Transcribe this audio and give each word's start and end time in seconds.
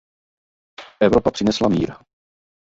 Evropa 0.99 1.31
přinesla 1.31 1.67
mír. 1.69 1.93